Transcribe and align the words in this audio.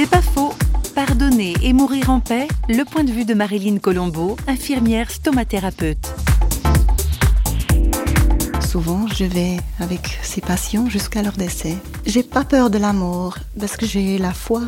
C'est 0.00 0.08
pas 0.08 0.22
faux. 0.22 0.54
Pardonner 0.94 1.54
et 1.60 1.72
mourir 1.72 2.08
en 2.10 2.20
paix, 2.20 2.46
le 2.68 2.84
point 2.84 3.02
de 3.02 3.10
vue 3.10 3.24
de 3.24 3.34
Marilyn 3.34 3.78
Colombo, 3.78 4.36
infirmière 4.46 5.10
stomathérapeute. 5.10 6.14
Souvent, 8.60 9.08
je 9.08 9.24
vais 9.24 9.56
avec 9.80 10.20
ces 10.22 10.40
patients 10.40 10.88
jusqu'à 10.88 11.20
leur 11.20 11.32
décès. 11.32 11.76
J'ai 12.06 12.22
pas 12.22 12.44
peur 12.44 12.70
de 12.70 12.78
la 12.78 12.92
mort 12.92 13.38
parce 13.58 13.76
que 13.76 13.86
j'ai 13.86 14.18
la 14.18 14.32
foi. 14.32 14.62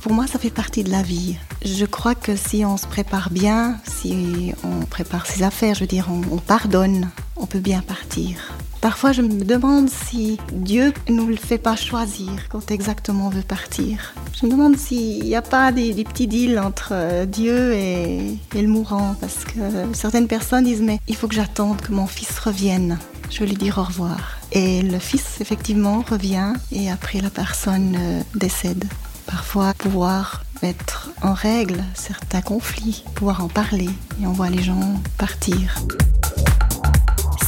Pour 0.00 0.14
moi, 0.14 0.26
ça 0.26 0.40
fait 0.40 0.50
partie 0.50 0.82
de 0.82 0.90
la 0.90 1.02
vie. 1.02 1.36
Je 1.64 1.84
crois 1.84 2.16
que 2.16 2.34
si 2.34 2.64
on 2.64 2.76
se 2.76 2.88
prépare 2.88 3.30
bien, 3.30 3.78
si 3.84 4.52
on 4.64 4.84
prépare 4.84 5.26
ses 5.26 5.44
affaires, 5.44 5.76
je 5.76 5.82
veux 5.82 5.86
dire, 5.86 6.08
on, 6.10 6.22
on 6.34 6.38
pardonne, 6.38 7.08
on 7.36 7.46
peut 7.46 7.60
bien 7.60 7.82
partir. 7.82 8.51
Parfois, 8.82 9.12
je 9.12 9.22
me 9.22 9.44
demande 9.44 9.88
si 9.88 10.38
Dieu 10.52 10.92
ne 11.08 11.14
nous 11.14 11.26
le 11.26 11.36
fait 11.36 11.56
pas 11.56 11.76
choisir 11.76 12.28
quand 12.50 12.70
exactement 12.70 13.28
on 13.28 13.30
veut 13.30 13.40
partir. 13.40 14.12
Je 14.38 14.44
me 14.44 14.50
demande 14.50 14.76
s'il 14.76 15.24
n'y 15.24 15.36
a 15.36 15.40
pas 15.40 15.72
des, 15.72 15.94
petits 16.04 16.26
deals 16.26 16.58
entre 16.58 16.90
euh, 16.92 17.24
Dieu 17.24 17.72
et, 17.72 18.36
et 18.54 18.60
le 18.60 18.68
mourant, 18.68 19.14
parce 19.20 19.44
que 19.44 19.60
certaines 19.94 20.28
personnes 20.28 20.64
disent 20.64 20.82
mais 20.82 21.00
il 21.08 21.16
faut 21.16 21.28
que 21.28 21.34
j'attende 21.34 21.80
que 21.80 21.92
mon 21.92 22.06
fils 22.06 22.38
revienne 22.38 22.98
je 23.32 23.44
lui 23.44 23.54
dire 23.54 23.78
au 23.78 23.82
revoir. 23.82 24.36
Et 24.52 24.82
le 24.82 24.98
fils, 24.98 25.40
effectivement, 25.40 26.04
revient 26.08 26.52
et 26.70 26.90
après 26.90 27.20
la 27.20 27.30
personne 27.30 27.96
euh, 27.98 28.22
décède. 28.34 28.84
Parfois, 29.26 29.72
pouvoir 29.74 30.44
mettre 30.62 31.10
en 31.22 31.32
règle 31.32 31.82
certains 31.94 32.42
conflits, 32.42 33.04
pouvoir 33.14 33.42
en 33.42 33.48
parler 33.48 33.88
et 34.20 34.26
on 34.26 34.32
voit 34.32 34.50
les 34.50 34.62
gens 34.62 35.00
partir. 35.16 35.76